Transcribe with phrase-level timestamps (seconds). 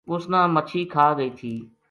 [0.09, 1.53] اُس نا مچھی کھا گئی تھی